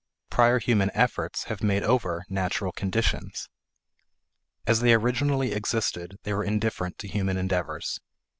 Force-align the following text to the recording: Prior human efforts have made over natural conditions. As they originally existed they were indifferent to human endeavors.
Prior 0.31 0.57
human 0.57 0.89
efforts 0.95 1.43
have 1.43 1.61
made 1.61 1.83
over 1.83 2.23
natural 2.27 2.71
conditions. 2.71 3.47
As 4.65 4.79
they 4.79 4.95
originally 4.95 5.51
existed 5.51 6.17
they 6.23 6.33
were 6.33 6.43
indifferent 6.43 6.97
to 6.97 7.07
human 7.07 7.37
endeavors. 7.37 7.99